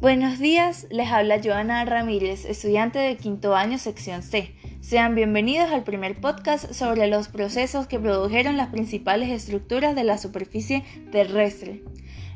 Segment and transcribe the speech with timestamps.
[0.00, 4.54] Buenos días, les habla Joana Ramírez, estudiante de quinto año sección C.
[4.80, 10.16] Sean bienvenidos al primer podcast sobre los procesos que produjeron las principales estructuras de la
[10.16, 11.82] superficie terrestre.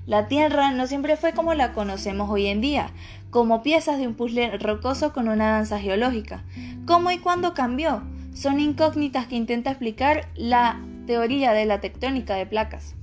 [0.04, 2.90] La Tierra no siempre fue como la conocemos hoy en día,
[3.30, 6.44] como piezas de un puzzle rocoso con una danza geológica.
[6.84, 8.02] ¿Cómo y cuándo cambió?
[8.34, 12.94] Son incógnitas que intenta explicar la teoría de la tectónica de placas.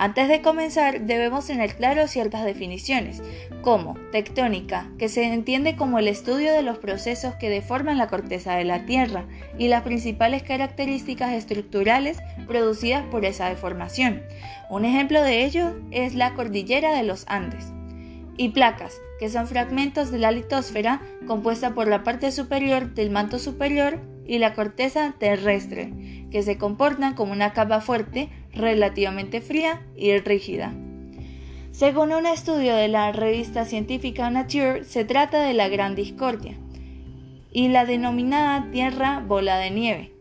[0.00, 3.20] Antes de comenzar, debemos tener claro ciertas definiciones,
[3.62, 8.54] como tectónica, que se entiende como el estudio de los procesos que deforman la corteza
[8.54, 9.24] de la Tierra
[9.58, 14.22] y las principales características estructurales producidas por esa deformación.
[14.70, 17.72] Un ejemplo de ello es la cordillera de los Andes.
[18.36, 23.40] Y placas, que son fragmentos de la litosfera compuesta por la parte superior del manto
[23.40, 25.92] superior y la corteza terrestre,
[26.30, 28.28] que se comportan como una capa fuerte,
[28.58, 30.74] relativamente fría y rígida.
[31.72, 36.54] Según un estudio de la revista científica Nature, se trata de la Gran Discordia
[37.52, 40.12] y la denominada Tierra Bola de Nieve.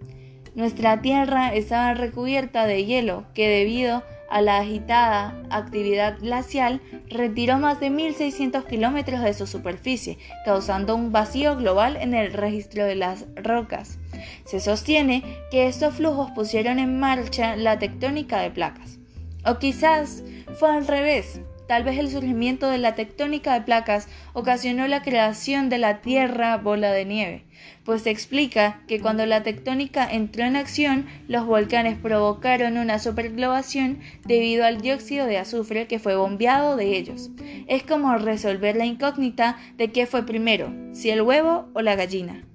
[0.56, 7.80] Nuestra Tierra estaba recubierta de hielo que debido a la agitada actividad glacial, retiró más
[7.80, 13.26] de 1.600 kilómetros de su superficie, causando un vacío global en el registro de las
[13.36, 14.00] rocas.
[14.46, 19.00] Se sostiene que estos flujos pusieron en marcha la tectónica de placas.
[19.46, 20.24] O quizás
[20.60, 21.42] fue al revés.
[21.68, 26.56] Tal vez el surgimiento de la tectónica de placas ocasionó la creación de la Tierra
[26.58, 27.44] bola de nieve,
[27.84, 34.00] pues se explica que cuando la tectónica entró en acción, los volcanes provocaron una superglobación
[34.26, 37.32] debido al dióxido de azufre que fue bombeado de ellos.
[37.68, 42.46] Es como resolver la incógnita de qué fue primero, si el huevo o la gallina.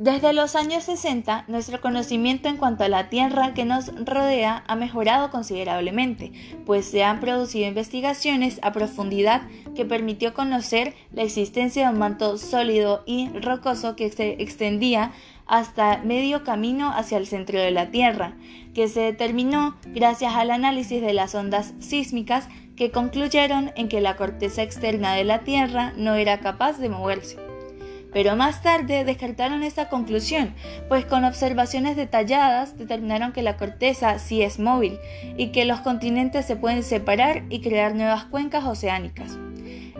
[0.00, 4.74] Desde los años 60, nuestro conocimiento en cuanto a la Tierra que nos rodea ha
[4.74, 6.32] mejorado considerablemente,
[6.64, 9.42] pues se han producido investigaciones a profundidad
[9.74, 15.12] que permitió conocer la existencia de un manto sólido y rocoso que se extendía
[15.46, 18.32] hasta medio camino hacia el centro de la Tierra,
[18.72, 24.16] que se determinó gracias al análisis de las ondas sísmicas que concluyeron en que la
[24.16, 27.49] corteza externa de la Tierra no era capaz de moverse
[28.12, 30.54] pero más tarde descartaron esta conclusión,
[30.88, 34.98] pues con observaciones detalladas determinaron que la corteza sí es móvil
[35.36, 39.38] y que los continentes se pueden separar y crear nuevas cuencas oceánicas.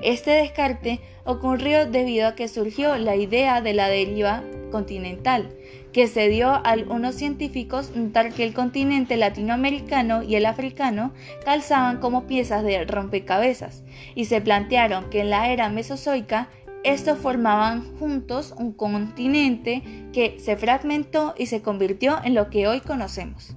[0.03, 5.51] Este descarte ocurrió debido a que surgió la idea de la deriva continental,
[5.93, 11.13] que se dio a algunos científicos notar que el continente latinoamericano y el africano
[11.45, 13.83] calzaban como piezas de rompecabezas,
[14.15, 16.49] y se plantearon que en la era mesozoica
[16.83, 19.83] estos formaban juntos un continente
[20.13, 23.55] que se fragmentó y se convirtió en lo que hoy conocemos.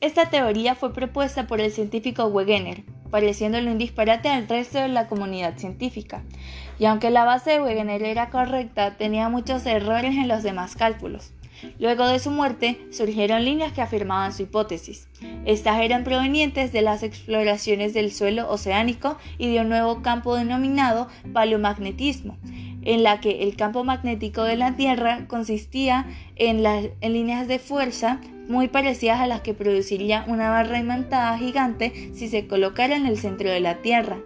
[0.00, 5.06] Esta teoría fue propuesta por el científico Wegener, pareciéndole un disparate al resto de la
[5.06, 6.22] comunidad científica,
[6.78, 11.32] y aunque la base de Wegener era correcta, tenía muchos errores en los demás cálculos.
[11.78, 15.08] Luego de su muerte, surgieron líneas que afirmaban su hipótesis.
[15.44, 21.08] Estas eran provenientes de las exploraciones del suelo oceánico y de un nuevo campo denominado
[21.32, 22.38] paleomagnetismo,
[22.82, 26.62] en la que el campo magnético de la Tierra consistía en,
[27.02, 32.46] líneas de fuerza muy parecidas a las que produciría una barra imantada gigante si se
[32.46, 34.18] colocara en el centro de la Tierra.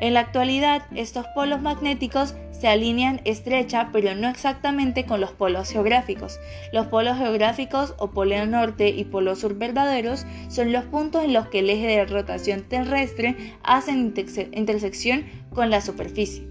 [0.00, 5.70] En la actualidad, estos polos magnéticos se alinean estrecha pero no exactamente con los polos
[5.70, 6.40] geográficos.
[6.72, 11.48] Los polos geográficos o polo norte y polo sur verdaderos son los puntos en los
[11.48, 16.46] que el eje de rotación terrestre hace intersección con la superficie.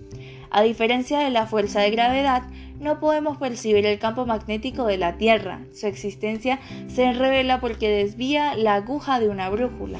[0.49, 2.43] A diferencia de la fuerza de gravedad,
[2.79, 5.61] no podemos percibir el campo magnético de la Tierra.
[5.73, 9.99] Su existencia se revela porque desvía la aguja de una brújula.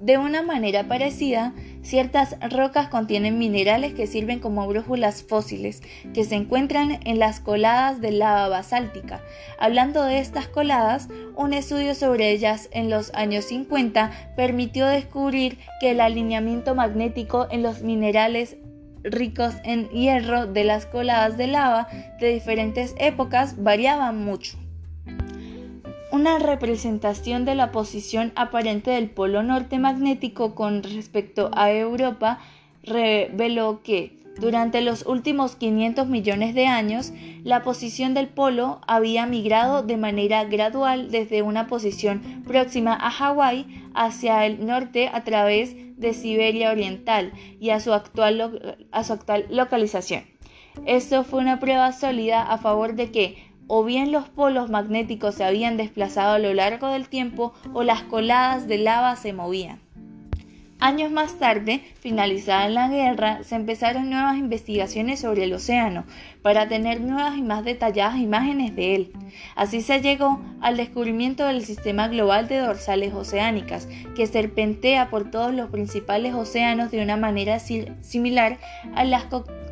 [0.00, 1.54] De una manera parecida,
[1.86, 5.82] ciertas rocas contienen minerales que sirven como brújulas fósiles,
[6.12, 9.22] que se encuentran en las coladas de lava basáltica.
[9.58, 15.92] Hablando de estas coladas, un estudio sobre ellas en los años 50 permitió descubrir que
[15.92, 18.56] el alineamiento magnético en los minerales
[19.04, 21.86] ricos en hierro de las coladas de lava
[22.18, 24.58] de diferentes épocas variaban mucho.
[26.12, 32.38] Una representación de la posición aparente del polo norte magnético con respecto a Europa
[32.84, 37.12] reveló que durante los últimos 500 millones de años,
[37.42, 43.66] la posición del polo había migrado de manera gradual desde una posición próxima a Hawái
[43.94, 49.46] hacia el norte a través de Siberia Oriental y a su actual, a su actual
[49.48, 50.24] localización.
[50.84, 55.44] Esto fue una prueba sólida a favor de que o bien los polos magnéticos se
[55.44, 59.80] habían desplazado a lo largo del tiempo o las coladas de lava se movían.
[60.78, 66.04] Años más tarde, finalizada la guerra, se empezaron nuevas investigaciones sobre el océano
[66.42, 69.12] para tener nuevas y más detalladas imágenes de él.
[69.54, 75.54] Así se llegó al descubrimiento del sistema global de dorsales oceánicas, que serpentea por todos
[75.54, 78.58] los principales océanos de una manera similar
[78.94, 79.24] a las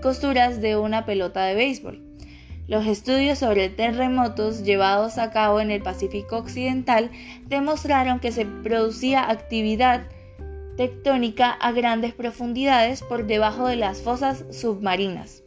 [0.02, 2.13] costuras de una pelota de béisbol.
[2.66, 7.10] Los estudios sobre terremotos llevados a cabo en el Pacífico Occidental
[7.46, 10.04] demostraron que se producía actividad
[10.78, 15.42] tectónica a grandes profundidades por debajo de las fosas submarinas.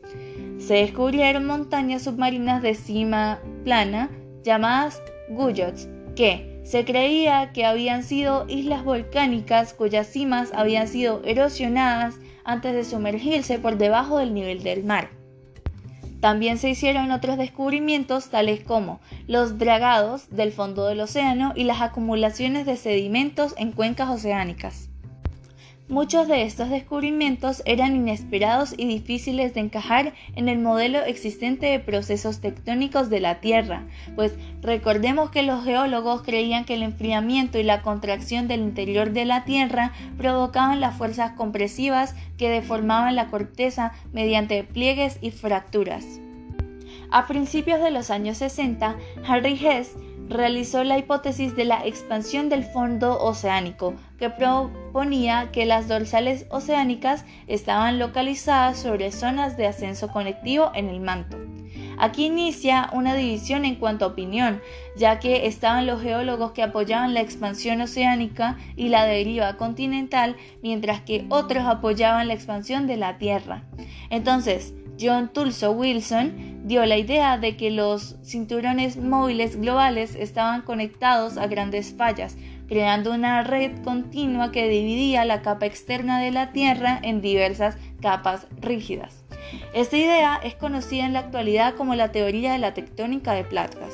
[0.60, 4.12] Se descubrieron montañas submarinas de cima plana
[4.44, 12.20] llamadas Guyots, que se creía que habían sido islas volcánicas cuyas cimas habían sido erosionadas
[12.44, 15.17] antes de sumergirse por debajo del nivel del mar.
[16.20, 21.82] También se hicieron otros descubrimientos tales como los dragados del fondo del océano y las
[21.82, 24.90] acumulaciones de sedimentos en cuencas oceánicas.
[25.90, 31.80] Muchos de estos descubrimientos eran inesperados y difíciles de encajar en el modelo existente de
[31.80, 37.64] procesos tectónicos de la Tierra, pues recordemos que los geólogos creían que el enfriamiento y
[37.64, 43.94] la contracción del interior de la Tierra provocaban las fuerzas compresivas que deformaban la corteza
[44.12, 46.06] mediante pliegues y fracturas.
[47.12, 49.96] A principios de los años 60, Harry Hess
[50.30, 57.26] realizó la hipótesis de la expansión del fondo oceánico, que proponía que las dorsales oceánicas
[57.48, 61.38] estaban localizadas sobre zonas de ascenso conectivo en el manto.
[62.00, 64.62] Aquí inicia una división en cuanto a opinión,
[64.96, 71.02] ya que estaban los geólogos que apoyaban la expansión oceánica y la deriva continental, mientras
[71.02, 73.64] que otros apoyaban la expansión de la Tierra.
[74.12, 81.38] Entonces, John Tulso Wilson dio la idea de que los cinturones móviles globales estaban conectados
[81.38, 82.36] a grandes fallas,
[82.68, 88.48] creando una red continua que dividía la capa externa de la Tierra en diversas capas
[88.60, 89.24] rígidas.
[89.74, 93.94] Esta idea es conocida en la actualidad como la teoría de la tectónica de placas.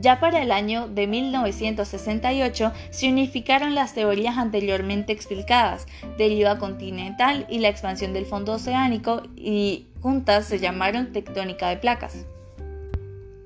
[0.00, 5.86] Ya para el año de 1968 se unificaron las teorías anteriormente explicadas,
[6.16, 12.24] deriva continental y la expansión del fondo oceánico y juntas se llamaron tectónica de placas.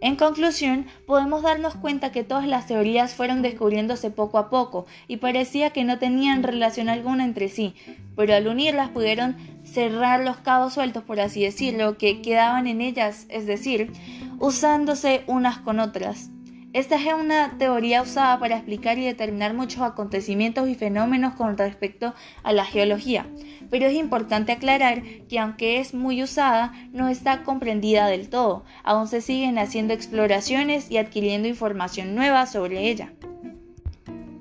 [0.01, 5.17] En conclusión, podemos darnos cuenta que todas las teorías fueron descubriéndose poco a poco y
[5.17, 7.75] parecía que no tenían relación alguna entre sí,
[8.15, 13.27] pero al unirlas pudieron cerrar los cabos sueltos, por así decirlo, que quedaban en ellas,
[13.31, 13.91] es decir,
[14.39, 16.29] usándose unas con otras.
[16.75, 22.15] Esta es una teoría usada para explicar y determinar muchos acontecimientos y fenómenos con respecto
[22.43, 23.29] a la geología,
[23.71, 29.07] pero es importante aclarar que aunque es muy usada, no está comprendida del todo, aún
[29.07, 33.13] se siguen haciendo exploraciones y adquiriendo información nueva sobre ella.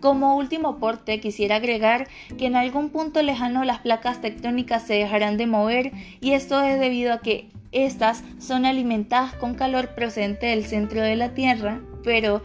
[0.01, 2.07] Como último aporte quisiera agregar
[2.39, 6.79] que en algún punto lejano las placas tectónicas se dejarán de mover y esto es
[6.79, 12.41] debido a que estas son alimentadas con calor procedente del centro de la Tierra pero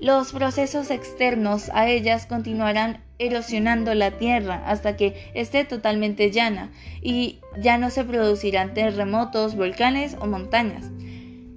[0.00, 6.70] los procesos externos a ellas continuarán erosionando la tierra hasta que esté totalmente llana
[7.00, 10.90] y ya no se producirán terremotos, volcanes o montañas.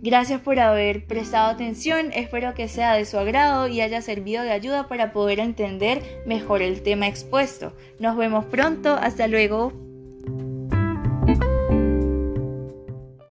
[0.02, 4.52] Gracias por haber prestado atención, espero que sea de su agrado y haya servido de
[4.52, 7.74] ayuda para poder entender mejor el tema expuesto.
[7.98, 9.85] Nos vemos pronto, hasta luego.